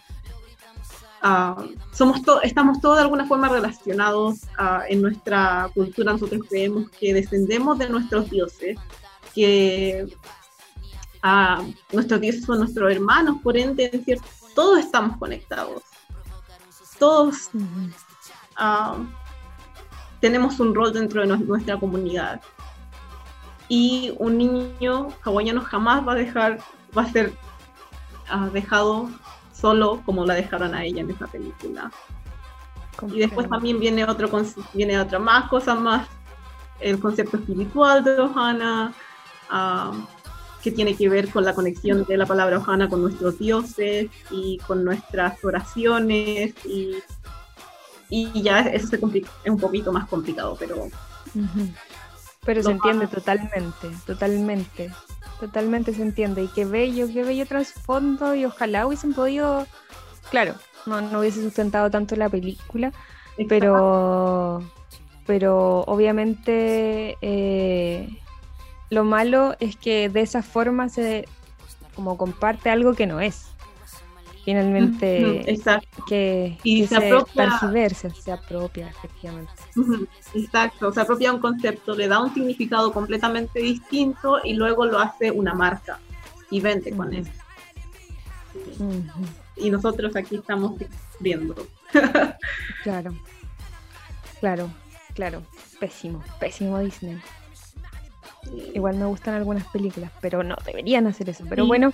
[1.22, 6.90] ah, somos to- estamos todos de alguna forma relacionados ah, en nuestra cultura, nosotros creemos
[6.90, 8.78] que descendemos de nuestros dioses,
[9.35, 10.07] que
[11.22, 15.83] ah, nuestros dioses son nuestros hermanos, por ende, en cierto, todos estamos conectados.
[16.98, 17.50] Todos
[20.20, 22.40] tenemos un rol dentro de nu- nuestra comunidad.
[23.68, 26.59] Y un niño hawaiano jamás va a dejar,
[26.96, 27.33] va a ser
[28.28, 29.11] ah, dejado
[29.52, 31.90] solo como la dejaron a ella en esa película.
[33.12, 34.28] Y después también viene otro
[34.74, 36.09] viene otra más cosas más,
[36.81, 38.92] el concepto espiritual de Ohana,
[39.50, 39.92] ah,
[40.62, 44.59] que tiene que ver con la conexión de la palabra Ohana con nuestros dioses y
[44.66, 46.96] con nuestras oraciones y,
[48.11, 50.88] y ya eso se complica, es un poquito más complicado, pero.
[52.44, 54.90] Pero se entiende más- totalmente, totalmente,
[55.40, 56.42] totalmente se entiende.
[56.44, 59.66] Y qué bello, qué bello trasfondo y ojalá hubiesen podido,
[60.31, 60.55] claro,
[60.87, 62.92] no, no hubiese sustentado tanto la película,
[63.49, 64.62] pero,
[65.27, 68.09] pero obviamente eh,
[68.90, 71.27] lo malo es que de esa forma se
[71.94, 73.49] como comparte algo que no es.
[74.48, 77.58] Finalmente, exacto, que, Y que se se, apropia-
[78.22, 79.52] se apropia, efectivamente.
[80.32, 85.30] exacto, se apropia un concepto, le da un significado completamente distinto y luego lo hace
[85.30, 85.98] una marca
[86.50, 87.30] y vende con eso.
[89.56, 90.80] Y nosotros aquí estamos
[91.20, 91.54] viendo.
[92.82, 93.14] Claro,
[94.40, 94.70] claro,
[95.14, 95.42] claro.
[95.78, 97.18] Pésimo, pésimo Disney.
[98.74, 101.44] Igual me gustan algunas películas, pero no deberían hacer eso.
[101.48, 101.92] Pero bueno,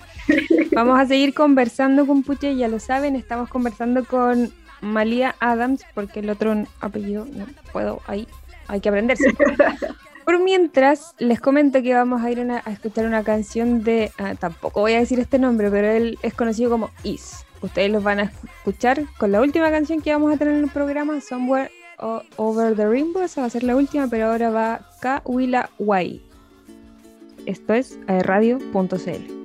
[0.73, 6.21] vamos a seguir conversando con Puche, ya lo saben, estamos conversando con Malia Adams, porque
[6.21, 8.27] el otro apellido no puedo, ahí
[8.69, 9.25] hay que aprenderse.
[10.25, 14.11] Por mientras, les comento que vamos a ir a, escuchar una canción de.
[14.17, 17.45] Ah, tampoco voy a decir este nombre, pero él es conocido como Is.
[17.61, 20.71] Ustedes los van a escuchar con la última canción que vamos a tener en el
[20.71, 21.71] programa, Somewhere
[22.37, 23.23] Over the Rainbow.
[23.23, 26.23] Esa va a ser la última, pero ahora va Kawila Wai.
[27.47, 29.45] Esto es aerradio.cl.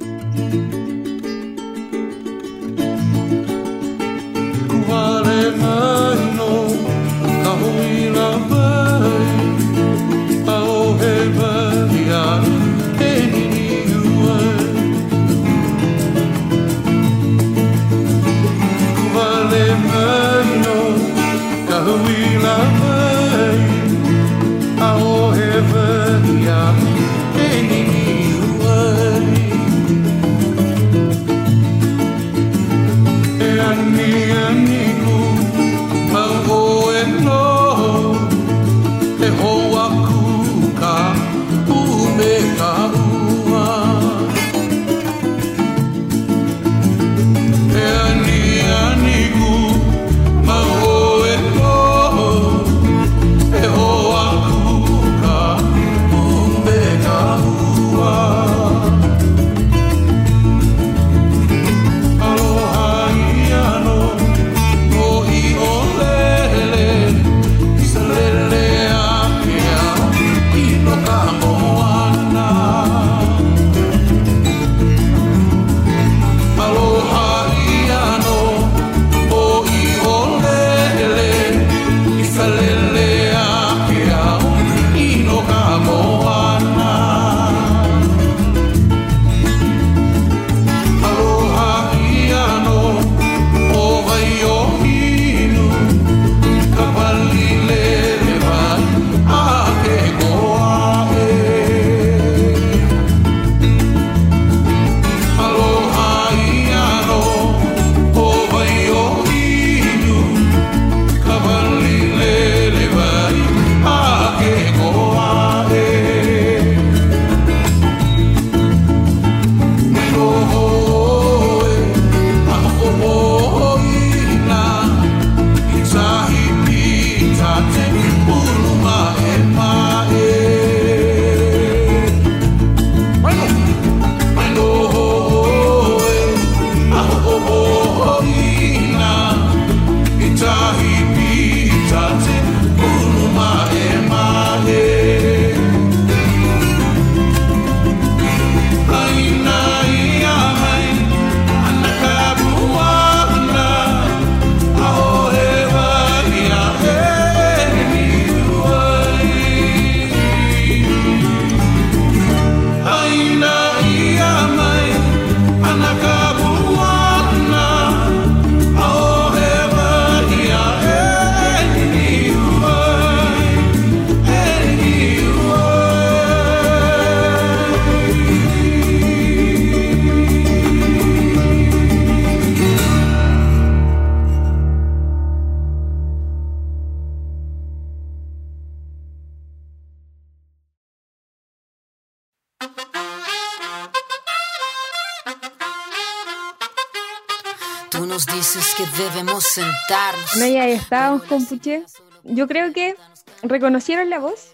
[200.37, 201.83] No, ya estábamos con Puché.
[202.23, 202.95] Yo creo que
[203.43, 204.53] reconocieron la voz,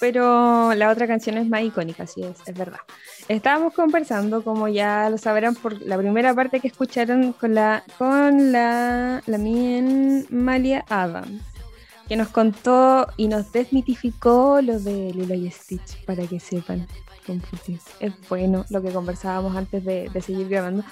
[0.00, 2.80] pero la otra canción es más icónica, sí, es, es verdad.
[3.28, 8.52] Estábamos conversando, como ya lo sabrán, por la primera parte que escucharon con la con
[8.52, 11.42] la, la mien Malia Adams,
[12.08, 16.86] que nos contó y nos desmitificó lo de Lilo y Stitch, para que sepan.
[18.00, 20.84] Es bueno lo que conversábamos antes de, de seguir grabando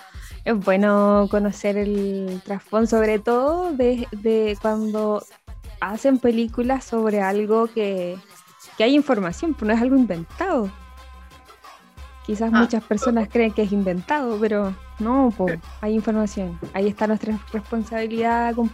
[0.44, 5.24] es bueno conocer el trasfondo, sobre todo de, cuando
[5.80, 8.16] hacen películas sobre algo que,
[8.78, 10.68] hay información, pero no es algo inventado.
[12.26, 12.58] Quizás ah.
[12.58, 15.32] muchas personas creen que es inventado, pero no,
[15.80, 16.58] hay información.
[16.72, 18.68] Ahí está nuestra responsabilidad con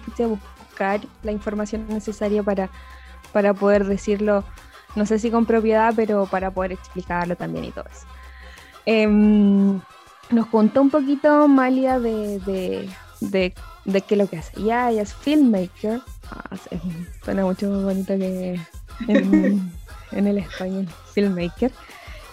[0.79, 2.71] buscar la información necesaria para,
[3.33, 4.45] para poder decirlo,
[4.95, 8.07] no sé si con propiedad, pero para poder explicarlo también y todo eso.
[8.87, 9.81] Em,
[10.31, 12.88] nos contó un poquito Malia de, de,
[13.21, 14.62] de, de qué es lo que hace.
[14.62, 16.01] Ya, ella es filmmaker.
[16.31, 16.57] Ah,
[17.25, 18.61] suena mucho más bonito que
[19.09, 19.71] en,
[20.12, 21.73] el español, filmmaker.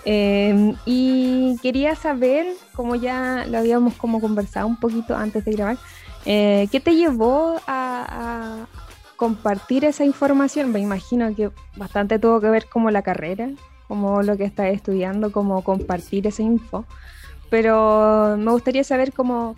[0.06, 5.78] Em, y quería saber, como ya lo habíamos como conversado un poquito antes de grabar,
[6.26, 8.68] eh, ¿qué te llevó a,
[9.16, 10.72] compartir esa información?
[10.72, 13.50] Me imagino que bastante tuvo que ver como la carrera,
[13.88, 16.86] como lo que estás estudiando, como compartir esa info.
[17.50, 19.56] Pero me gustaría saber cómo,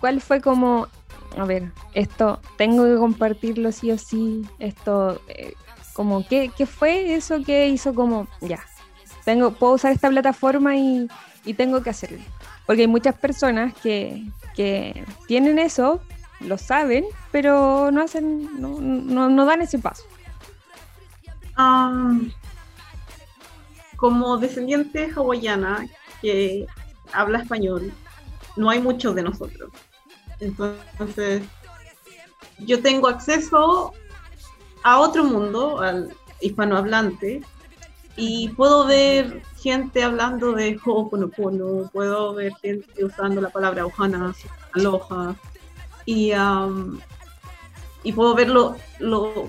[0.00, 0.88] cuál fue como,
[1.36, 5.54] a ver, esto tengo que compartirlo sí o sí, esto, eh,
[5.94, 8.60] como, ¿qué, ¿qué fue eso que hizo como, ya,
[9.28, 11.06] tengo, puedo usar esta plataforma y,
[11.54, 12.18] tengo que hacerlo.
[12.68, 14.30] Porque hay muchas personas que,
[15.26, 16.02] tienen eso,
[16.40, 20.02] lo saben, pero no hacen, no, dan ese paso.
[21.56, 22.12] Ah,
[23.96, 25.86] como descendiente hawaiana
[26.20, 26.66] que
[27.14, 27.90] habla español,
[28.58, 29.70] no hay muchos de nosotros.
[30.38, 31.42] Entonces,
[32.58, 33.94] yo tengo acceso
[34.82, 37.40] a otro mundo, al hispanohablante,
[38.18, 44.34] y puedo ver gente hablando de Ho'oponopono, puedo ver gente usando la palabra Ohana,
[44.72, 45.36] Aloha,
[46.04, 46.32] y,
[48.02, 48.76] y puedo ver lo,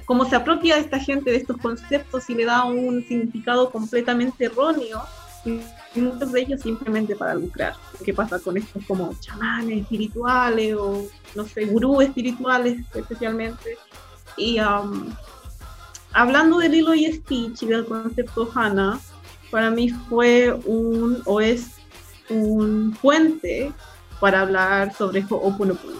[0.05, 5.01] cómo se apropia esta gente de estos conceptos y le da un significado completamente erróneo,
[5.45, 5.61] y,
[5.99, 7.73] muchos de ellos simplemente para lucrar.
[8.05, 13.79] ¿Qué pasa con estos como chamanes espirituales o, no sé, gurús espirituales especialmente?
[14.37, 14.59] Y
[16.13, 18.99] hablando del hilo y Stitch y del concepto HANA,
[19.51, 21.77] para mí fue un o es
[22.29, 23.71] un puente
[24.19, 25.99] para hablar sobre Ho'oponopono,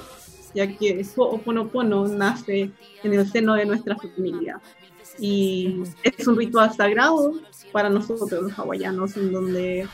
[0.54, 2.72] ya que Ho'oponopono nace
[3.04, 4.60] en el seno de nuestra familia
[5.20, 7.34] y es un ritual sagrado
[7.72, 9.88] para nosotros los hawaianos en donde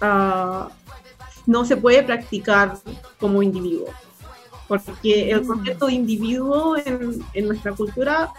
[0.00, 0.68] ah,
[1.46, 2.78] no se puede practicar
[3.18, 3.88] como individuo
[4.66, 8.30] porque el concepto de individuo en, en nuestra cultura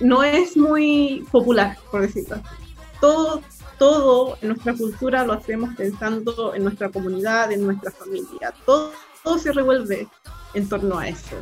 [0.00, 2.40] no es muy popular, por decirlo
[3.00, 3.42] Todo,
[3.78, 8.52] todo en nuestra cultura lo hacemos pensando en nuestra comunidad, en nuestra familia.
[8.64, 10.08] Todo, todo se revuelve
[10.54, 11.36] en torno a eso.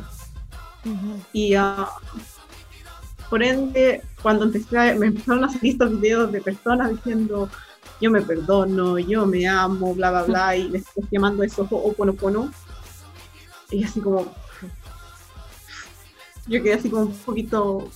[1.33, 1.85] Y uh,
[3.29, 7.49] por ende, cuando empecé, me empezaron a salir estos videos de personas diciendo
[7.99, 12.51] yo me perdono, yo me amo, bla, bla, bla, y les estoy llamando eso Ho'oponopono.
[13.71, 14.33] Y así como,
[16.47, 17.89] yo quedé así como un poquito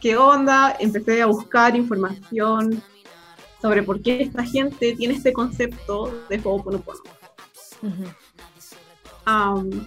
[0.00, 2.82] qué onda, empecé a buscar información
[3.60, 7.00] sobre por qué esta gente tiene este concepto de Ho'oponopono.
[9.26, 9.86] Um,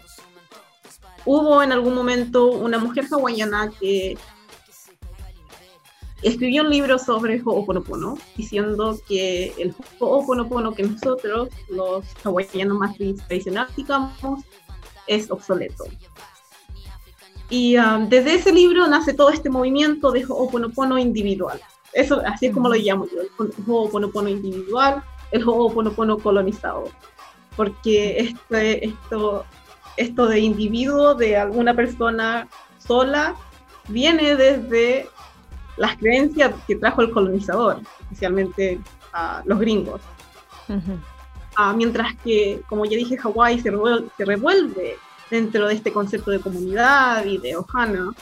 [1.26, 4.18] hubo en algún momento una mujer hawaiana que
[6.22, 13.76] escribió un libro sobre Ho'oponopono, diciendo que el Ho'oponopono que nosotros, los hawaianos más tradicionales,
[13.76, 14.44] digamos,
[15.08, 15.86] es obsoleto.
[17.54, 21.62] Y um, desde ese libro nace todo este movimiento de Ho'oponopono individual.
[21.94, 26.86] Eso, así es como lo llamo yo, el Ho'oponopono individual, el Ho'oponopono colonizado.
[27.56, 29.46] Porque este, esto,
[29.98, 32.48] esto de individuo, de alguna persona
[32.80, 33.36] sola,
[33.88, 35.08] viene desde
[35.78, 38.82] las creencias que trajo el colonizador, especialmente
[39.14, 40.02] a los gringos.
[41.56, 43.72] Ah, mientras que, como ya dije, Hawái se,
[44.18, 44.98] se revuelve
[45.30, 48.14] dentro de este concepto de comunidad y de Ohana.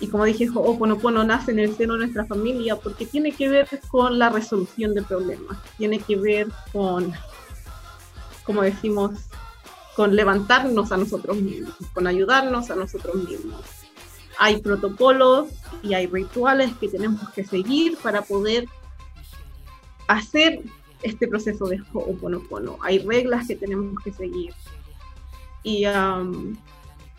[0.00, 3.68] Y como dije, Ho'oponopono nace en el seno de nuestra familia porque tiene que ver
[3.88, 7.12] con la resolución de problemas, tiene que ver con,
[8.44, 9.12] como decimos,
[9.96, 13.60] con levantarnos a nosotros mismos, con ayudarnos a nosotros mismos.
[14.38, 15.48] Hay protocolos
[15.82, 18.66] y hay rituales que tenemos que seguir para poder
[20.08, 20.60] hacer
[21.02, 22.78] este proceso de Ho'oponopono.
[22.82, 24.52] Hay reglas que tenemos que seguir
[25.64, 25.84] y,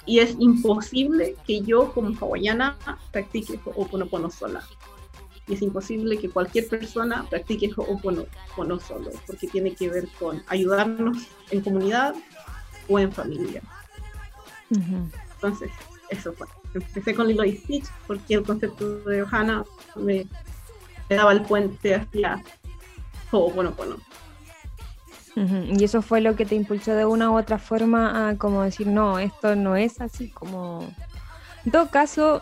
[0.06, 2.78] y es imposible que yo como hawaiana
[3.12, 4.64] practique Ho'oponopono sola.
[5.48, 11.18] Y es imposible que cualquier persona practique Ho'oponopono solo, porque tiene que ver con ayudarnos
[11.52, 12.16] en comunidad
[12.88, 13.62] o en familia.
[14.70, 15.72] Entonces,
[16.10, 16.48] eso fue.
[16.74, 19.64] Empecé con Lilo y Stitch porque el concepto de Ohana
[19.96, 20.28] me,
[21.10, 22.44] me daba el puente hacia
[23.32, 23.98] Ho'oponopono.
[25.36, 28.88] Y eso fue lo que te impulsó de una u otra forma a como decir,
[28.88, 30.88] no, esto no es así como...
[31.66, 32.42] En todo caso,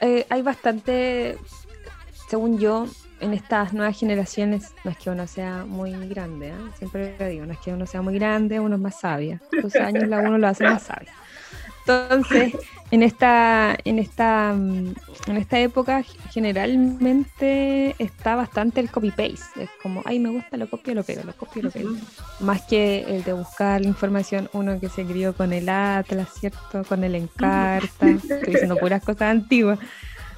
[0.00, 1.36] eh, hay bastante,
[2.28, 2.86] según yo,
[3.20, 6.54] en estas nuevas generaciones, no es que uno sea muy grande, ¿eh?
[6.78, 9.40] siempre lo digo, no es que uno sea muy grande, uno es más sabia.
[9.52, 11.12] Los años la uno lo hace más sabia.
[11.80, 12.54] Entonces,
[12.90, 14.94] en esta, en esta, mm,
[15.26, 19.62] en esta época generalmente está bastante el copy-paste.
[19.64, 21.90] Es como, ay, me gusta, lo copio, lo pego, lo copio, lo pego.
[22.40, 26.82] Más que el de buscar la información, uno que se crió con el Atlas, ¿cierto?
[26.88, 29.78] Con el Encarta, estoy diciendo puras cosas antiguas.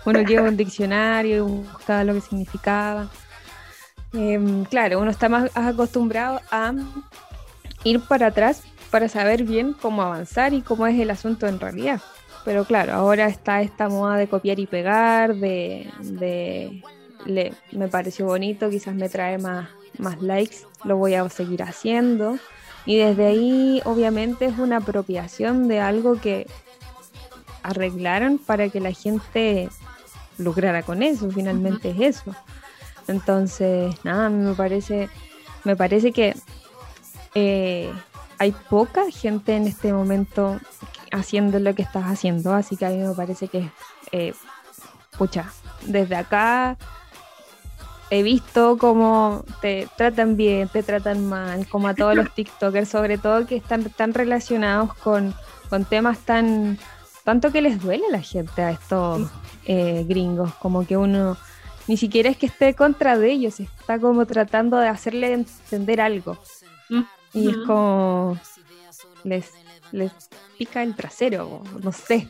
[0.05, 3.09] uno lleva un diccionario y buscaba lo que significaba.
[4.13, 6.75] Em, claro, uno está más acostumbrado a
[7.85, 12.03] ir para atrás para saber bien cómo avanzar y cómo es el asunto en realidad.
[12.45, 15.91] Pero claro, ahora está esta moda de copiar y pegar, de,
[17.71, 19.69] me pareció bonito, quizás me trae más,
[19.99, 22.39] más likes, lo voy a seguir haciendo.
[22.85, 26.49] Y desde ahí obviamente es una apropiación de algo que
[27.63, 29.69] arreglaron para que la gente
[30.39, 32.35] lucrara con eso, finalmente es eso.
[33.07, 35.09] Entonces, nada, me parece,
[35.65, 36.35] me parece que
[37.35, 37.93] eh,
[38.39, 40.59] hay poca gente en este momento
[41.13, 43.71] haciendo lo que estás haciendo, así que a mí me parece que,
[44.11, 44.35] eh,
[45.17, 45.53] pucha,
[45.87, 46.77] desde acá
[48.11, 53.19] he visto cómo te tratan bien, te tratan mal, como a todos los TikTokers, sobre
[53.19, 55.35] todo que están tan relacionados con,
[55.71, 56.79] con temas tan,
[57.25, 59.31] tanto que les duele a la gente, a estos
[59.67, 61.37] eh, gringos, como que uno
[61.89, 66.39] ni siquiera es que esté contra de ellos, está como tratando de hacerle entender algo.
[67.35, 68.39] Y es como
[69.25, 69.51] les,
[69.93, 70.13] les
[70.59, 72.29] pica el trasero, no sé.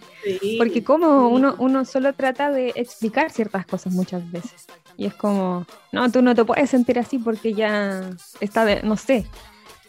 [0.59, 4.67] Porque como uno, uno solo trata de explicar ciertas cosas muchas veces.
[4.97, 8.11] Y es como, no, tú no te puedes sentir así porque ya
[8.41, 9.27] está de, no sé.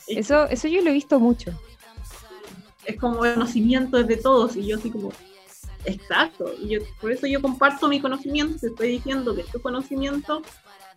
[0.08, 1.52] Eso, eso yo lo he visto mucho.
[2.86, 5.12] Es como el conocimiento es de todos y yo así como,
[5.86, 6.52] exacto.
[6.62, 10.42] Y yo, por eso yo comparto mi conocimiento, estoy diciendo que tu conocimiento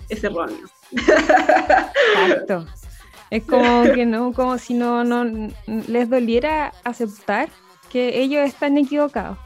[0.08, 0.68] es erróneo.
[0.92, 2.66] Exacto.
[3.30, 5.24] Es como que no, como si no, no
[5.66, 7.48] les doliera aceptar
[7.90, 9.38] que ellos están equivocados.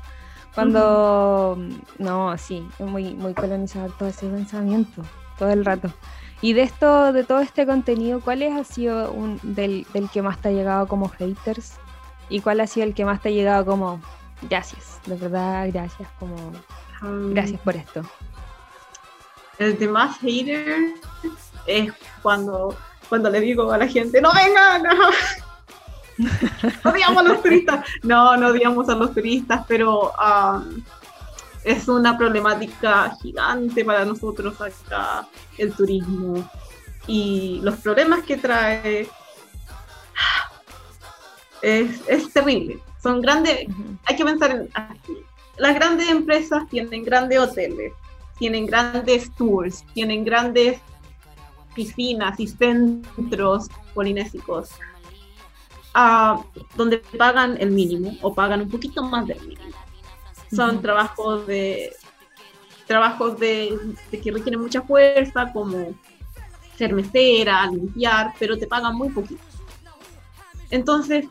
[0.54, 1.56] Cuando
[1.98, 5.02] no, sí, es muy, muy colonizador todo ese pensamiento,
[5.38, 5.92] todo el rato.
[6.42, 10.40] Y de esto, de todo este contenido, ¿cuál ha sido un, del, del que más
[10.40, 11.74] te ha llegado como haters?
[12.28, 14.00] ¿Y cuál ha sido el que más te ha llegado como
[14.48, 15.00] gracias?
[15.06, 16.34] De verdad, gracias, como
[17.32, 18.02] gracias por esto.
[19.58, 21.00] El de más haters
[21.66, 22.74] es cuando
[23.10, 25.10] cuando le digo a la gente, no vengan, no.
[26.90, 27.84] odiamos a los turistas.
[28.02, 30.82] No, no odiamos a los turistas, pero um,
[31.64, 35.26] es una problemática gigante para nosotros acá
[35.58, 36.48] el turismo
[37.06, 39.08] y los problemas que trae
[41.62, 42.78] es, terrible.
[43.02, 43.66] Son grandes,
[44.04, 44.68] hay que pensar en
[45.56, 47.92] Las grandes empresas tienen grandes hoteles,
[48.38, 50.78] tienen grandes tours, tienen grandes
[51.74, 54.70] piscinas y centros polinésicos
[55.94, 56.42] uh,
[56.76, 59.76] donde pagan el mínimo o pagan un poquito más del mínimo.
[60.52, 61.92] Son trabajos de
[62.86, 63.78] trabajos de,
[64.10, 65.94] que requieren mucha fuerza, como
[66.76, 69.44] ser mesera, limpiar, pero te pagan muy poquito.
[70.70, 71.26] Entonces,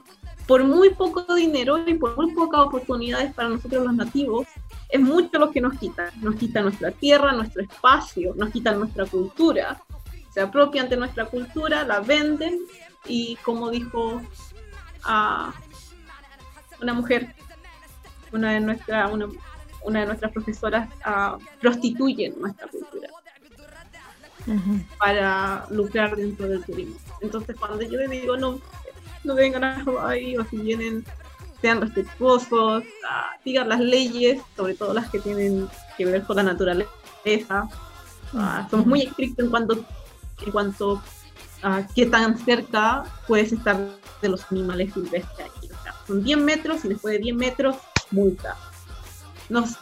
[0.48, 4.48] por muy poco dinero y por muy pocas oportunidades para nosotros los nativos,
[4.88, 6.10] es mucho lo que nos quitan.
[6.22, 9.82] Nos quitan nuestra tierra, nuestro espacio, nos quitan nuestra cultura,
[10.40, 12.62] se apropian de nuestra cultura, la venden
[13.06, 14.22] y como dijo
[15.04, 15.54] a
[16.82, 17.36] una mujer,
[18.32, 19.28] una de, nuestra, una,
[20.00, 20.88] de nuestras profesoras,
[21.60, 23.10] prostituyen nuestra cultura
[24.98, 26.96] para lucrar dentro del turismo.
[27.20, 28.62] Entonces cuando yo les digo no,
[29.26, 31.04] no vengan a Hawaii o si vienen
[31.62, 32.86] sean respetuosos,
[33.44, 35.68] sigan las leyes, sobre todo las que tienen
[35.98, 37.68] que ver con la naturaleza.
[38.72, 39.86] somos muy estrictos en cuanto
[40.46, 41.02] en cuanto
[41.62, 43.78] a qué tan cerca puedes estar
[44.22, 45.70] de los animales silvestres aquí.
[46.08, 47.78] son 10 metros y después de 10 metros,
[48.12, 48.58] multa.
[49.50, 49.78] Nos,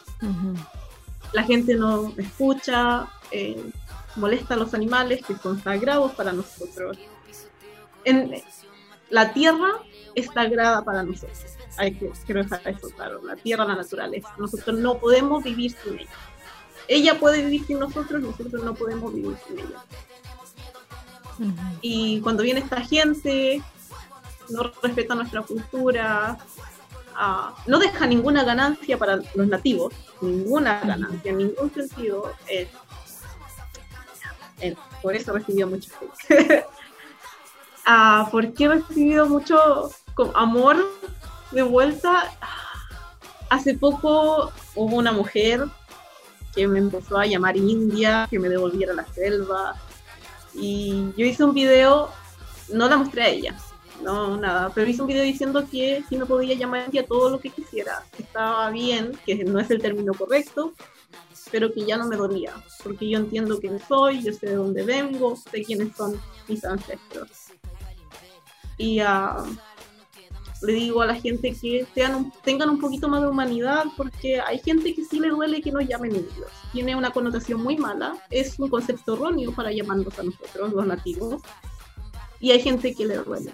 [1.33, 3.61] La gente no escucha, eh,
[4.15, 6.97] molesta a los animales que son sagrados para nosotros.
[8.05, 8.41] En,
[9.09, 9.81] la tierra
[10.15, 11.45] es sagrada para nosotros.
[11.77, 13.21] Hay que quiero dejar eso claro.
[13.23, 14.29] La tierra, la naturaleza.
[14.37, 16.09] Nosotros no podemos vivir sin ella.
[16.87, 19.83] Ella puede vivir sin nosotros, nosotros no podemos vivir sin ella.
[21.81, 23.61] Y cuando viene esta gente,
[24.49, 26.37] no respeta nuestra cultura,
[27.15, 32.33] ah, no deja ninguna ganancia para los nativos, ninguna ganancia, en ningún sentido.
[32.47, 32.67] Eh,
[35.01, 35.91] por eso recibió mucho
[37.85, 39.91] ah, ¿Por qué he recibido mucho
[40.33, 40.77] amor
[41.51, 42.31] de vuelta?
[43.49, 45.65] Hace poco hubo una mujer
[46.53, 49.75] que me empezó a llamar India, que me devolviera a la selva,
[50.57, 52.09] y yo hice un video,
[52.73, 53.57] no la mostré a ella,
[54.03, 57.39] no nada, pero hice un video diciendo que sí me podía llamar a todo lo
[57.39, 60.73] que quisiera, estaba bien, que no es el término correcto,
[61.51, 62.53] pero que ya no me dolía,
[62.83, 67.29] porque yo entiendo quién soy, yo sé de dónde vengo, sé quiénes son mis ancestros.
[68.77, 69.57] Y uh,
[70.61, 74.59] le digo a la gente que sean tengan un poquito más de humanidad, porque hay
[74.59, 76.51] gente que sí le duele que nos llamen indios.
[76.71, 81.41] Tiene una connotación muy mala, es un concepto erróneo para llamarnos a nosotros, los nativos,
[82.39, 83.53] y hay gente que le duele.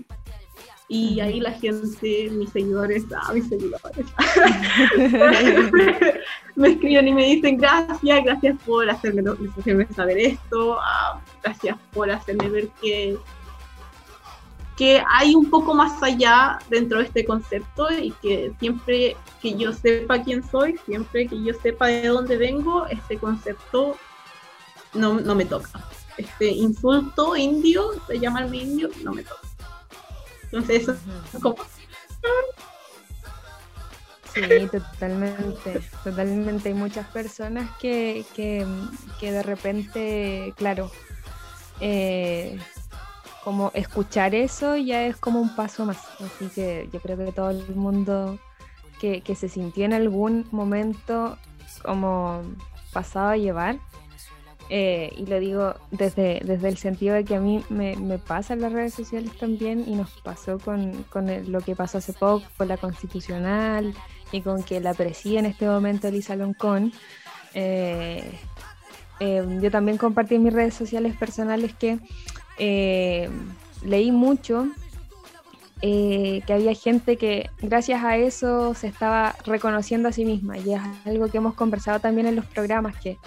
[0.89, 4.05] Y ahí la gente, mis seguidores, ah, mis seguidores,
[6.55, 9.23] me escriben y me dicen gracias, gracias por hacerme,
[9.57, 13.17] hacerme saber esto, ah, gracias por hacerme ver que
[14.77, 19.71] que hay un poco más allá dentro de este concepto y que siempre que yo
[19.71, 23.95] sepa quién soy, siempre que yo sepa de dónde vengo, este concepto
[24.93, 25.69] no, no me toca.
[26.17, 29.47] Este insulto indio, de llamarme indio, no me toca.
[30.43, 30.93] Entonces eso
[31.33, 31.55] es como...
[34.33, 36.69] Sí, totalmente, totalmente.
[36.69, 38.65] Hay muchas personas que, que,
[39.19, 40.89] que de repente, claro,
[41.79, 42.59] eh,
[43.43, 45.97] como escuchar eso ya es como un paso más.
[46.19, 48.39] Así que yo creo que todo el mundo
[48.99, 51.37] que, se sintió en algún momento
[51.83, 52.41] como
[52.93, 53.77] pasado a llevar,
[54.69, 58.61] eh, y lo digo desde, desde el sentido de que a mí me, pasa en
[58.61, 61.05] las redes sociales también y nos pasó con,
[61.47, 63.93] lo que pasó hace poco con la constitucional
[64.31, 66.93] y con que la preside en este momento Elisa Loncón.
[67.53, 68.39] Eh,
[69.19, 71.99] eh, yo también compartí en mis redes sociales personales que
[72.57, 73.29] eh,
[73.83, 74.67] leí mucho
[75.81, 80.73] eh, que había gente que gracias a eso se estaba reconociendo a sí misma y
[80.73, 83.17] es algo que hemos conversado también en los programas que,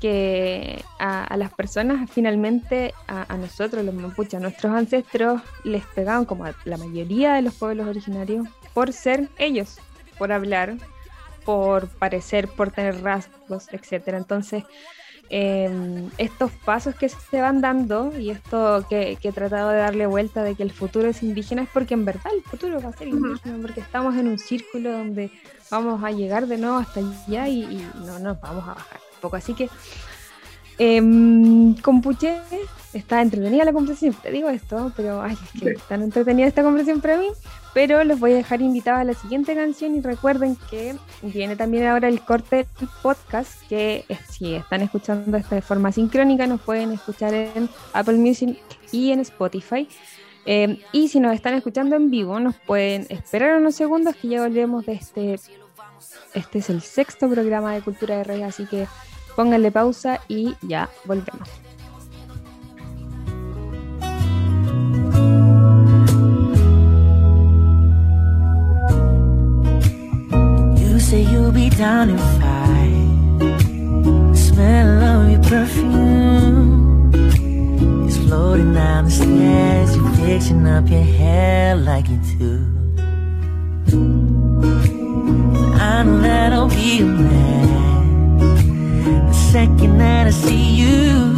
[0.00, 6.44] que a, las personas finalmente, a, nosotros los mapuches, a nuestros ancestros, les pegaban como
[6.44, 9.78] a la mayoría de los pueblos originarios por ser ellos,
[10.18, 10.74] por hablar,
[11.44, 14.18] por parecer, por tener rasgos, etcétera.
[14.18, 14.64] Entonces,
[15.30, 20.42] Em, estos pasos que se van dando y esto que, he tratado de darle vuelta
[20.42, 23.08] de que el futuro es indígena es porque en verdad el futuro va a ser
[23.08, 25.30] indígena, porque estamos en un círculo donde
[25.70, 29.36] vamos a llegar de nuevo hasta allá y, no nos vamos a bajar tampoco.
[29.36, 29.70] Así que
[30.78, 31.00] eh,
[31.82, 32.40] Compuche
[32.94, 37.00] está entretenida la conversación, te digo esto, pero ay, es que tan entretenida esta conversación
[37.00, 37.28] para mí.
[37.74, 41.86] Pero los voy a dejar invitados a la siguiente canción y recuerden que viene también
[41.86, 42.66] ahora el corte
[43.02, 48.58] podcast que si están escuchando esta de forma sincrónica nos pueden escuchar en Apple Music
[48.90, 49.88] y en Spotify.
[50.44, 54.42] Eh, y si nos están escuchando en vivo nos pueden esperar unos segundos que ya
[54.42, 55.40] volvemos de este...
[56.34, 58.86] Este es el sexto programa de Cultura de Reyes, así que
[59.36, 61.61] pónganle pausa y ya volvemos.
[71.76, 73.38] Down in five.
[74.32, 77.14] The smell of your perfume
[78.06, 79.96] is floating down the stairs.
[79.96, 82.66] You're fixing up your hair like you do.
[85.80, 88.38] I know that I'll be a man
[89.28, 91.34] the second that I see you.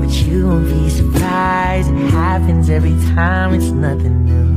[0.00, 1.90] But you won't be surprised.
[1.90, 3.54] It happens every time.
[3.54, 4.47] It's nothing new.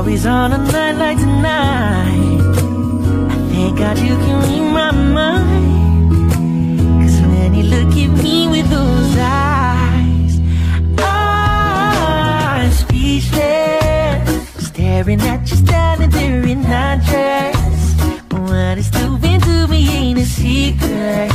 [0.00, 2.40] Always on a night like tonight.
[3.28, 6.32] I thank God you can read my mind.
[7.02, 10.40] Cause when you look at me with those eyes
[10.98, 14.56] I'm speechless.
[14.68, 17.58] Staring at you standing there in that dress.
[18.48, 21.30] What it's doing to me ain't a secret.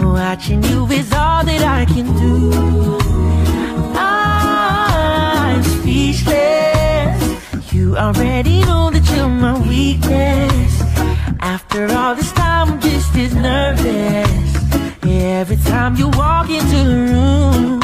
[0.00, 2.98] Watching you is all that I can do.
[3.96, 4.33] I'm
[7.94, 10.82] you already know that you're my weakness.
[11.38, 15.04] After all this time I'm just as nervous.
[15.04, 17.83] Every time you walk into the room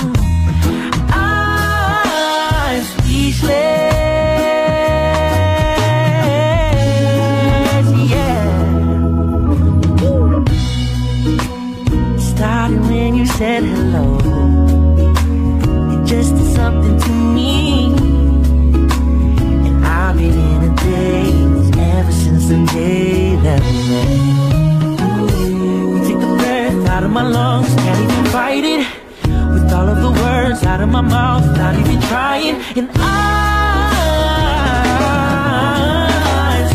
[30.70, 32.54] out of my mouth, not even trying.
[32.78, 33.88] And I'm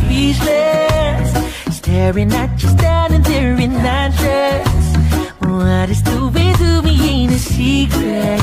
[0.02, 1.30] speechless,
[1.78, 4.68] staring at you standing there in that dress.
[5.40, 8.42] What it's doing to me ain't a secret.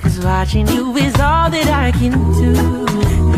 [0.00, 3.33] Cause watching you is all that I can do.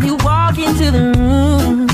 [0.00, 1.88] Time, you walk into the room,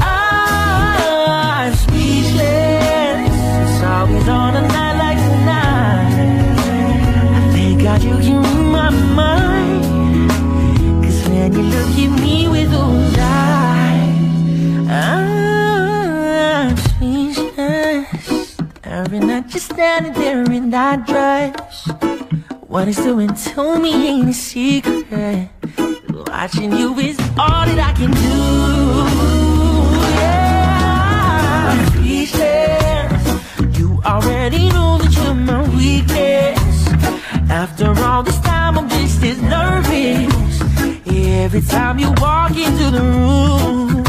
[0.00, 3.30] I'm speechless.
[3.62, 6.10] It's always on a night like tonight.
[7.52, 9.84] Thank God you my mind.
[11.04, 18.56] Cause when you look at me with those eyes, I'm speechless.
[19.56, 21.88] Standing there in that dress.
[22.66, 25.55] What it's doing to me ain't a secret.
[26.38, 28.36] Watching you is all that I can do.
[30.20, 31.94] Yeah, I'm.
[33.78, 36.88] You already know that you're my weakness.
[37.50, 40.60] After all this time, I'm just as nervous.
[41.06, 44.05] Every time you walk into the room.